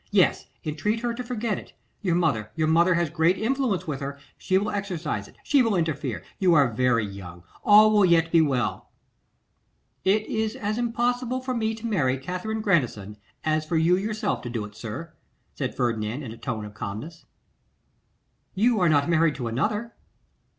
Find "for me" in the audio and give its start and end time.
11.39-11.75